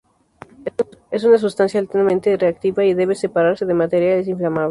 Es 1.11 1.23
una 1.25 1.37
sustancia 1.37 1.79
altamente 1.79 2.35
reactiva 2.35 2.83
y 2.83 2.95
debe 2.95 3.13
separarse 3.13 3.67
de 3.67 3.75
materiales 3.75 4.27
inflamables. 4.27 4.59